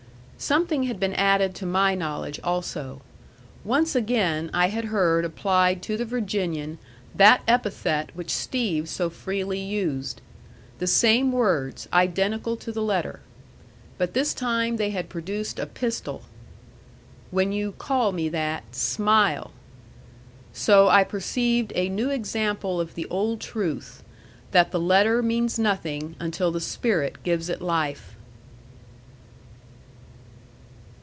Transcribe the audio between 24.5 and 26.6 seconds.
that the letter means nothing until the